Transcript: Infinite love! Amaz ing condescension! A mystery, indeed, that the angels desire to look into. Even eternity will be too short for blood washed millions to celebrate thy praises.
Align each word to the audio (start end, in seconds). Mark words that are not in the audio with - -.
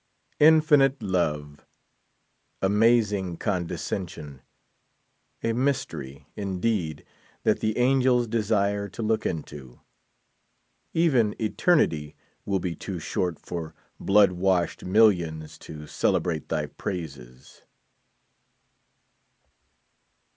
Infinite 0.39 1.03
love! 1.03 1.63
Amaz 2.59 3.13
ing 3.13 3.37
condescension! 3.37 4.41
A 5.43 5.53
mystery, 5.53 6.25
indeed, 6.35 7.05
that 7.43 7.59
the 7.59 7.77
angels 7.77 8.25
desire 8.25 8.89
to 8.89 9.03
look 9.03 9.27
into. 9.27 9.79
Even 10.91 11.35
eternity 11.39 12.15
will 12.47 12.57
be 12.57 12.73
too 12.73 12.97
short 12.97 13.37
for 13.37 13.75
blood 13.99 14.31
washed 14.31 14.83
millions 14.83 15.59
to 15.59 15.85
celebrate 15.85 16.49
thy 16.49 16.65
praises. 16.65 17.61